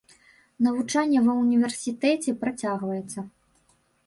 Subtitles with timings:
[0.67, 3.19] Навучанне ва ўніверсітэце працягваецца.